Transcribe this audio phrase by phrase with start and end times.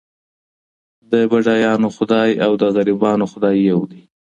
[1.11, 4.01] د بډایانو خدای او د غریبانو خدای یو دی.